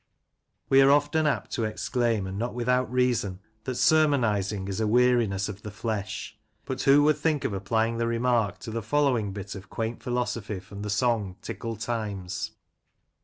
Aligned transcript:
We 0.67 0.81
are 0.81 0.89
often 0.89 1.27
apt 1.27 1.51
to 1.51 1.63
exclaim, 1.63 2.25
and 2.25 2.35
not 2.35 2.55
without 2.55 2.91
reason, 2.91 3.39
that 3.65 3.73
Edwin 3.73 3.75
Waugk. 3.75 3.75
31 3.75 3.75
sermonising 3.75 4.67
is 4.67 4.79
a 4.81 4.87
weariness 4.87 5.47
of 5.47 5.61
the 5.61 5.69
flesh. 5.69 6.39
But 6.65 6.81
who 6.81 7.03
would 7.03 7.17
think 7.17 7.45
of 7.45 7.53
applying 7.53 7.97
the 7.97 8.07
remark 8.07 8.57
to 8.61 8.71
the 8.71 8.81
following 8.81 9.31
bit 9.31 9.53
of 9.53 9.69
quaint 9.69 10.01
philosophy 10.01 10.59
from 10.59 10.81
the 10.81 10.89
song," 10.89 11.35
Tickle 11.43 11.75
Times 11.75 12.49